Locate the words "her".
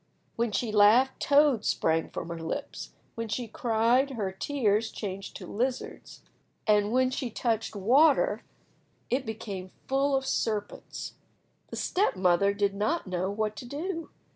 2.29-2.41, 4.09-4.31